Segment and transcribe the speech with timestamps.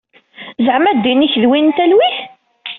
[0.65, 2.17] Zeɛma ddin-ik d win n talwit?